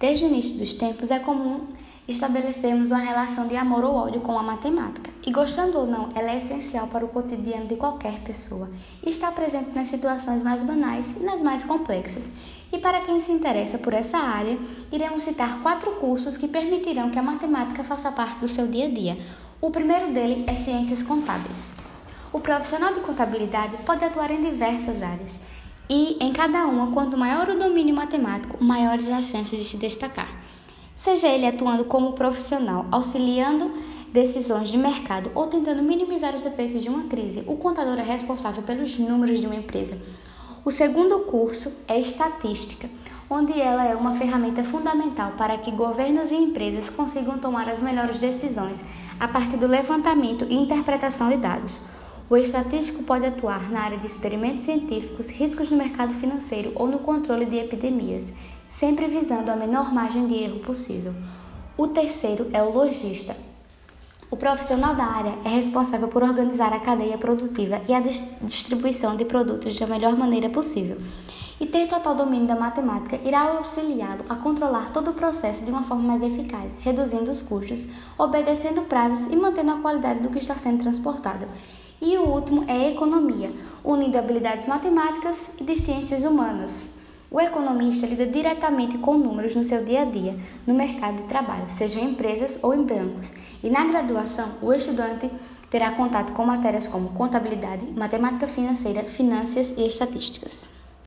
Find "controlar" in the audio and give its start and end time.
74.36-74.92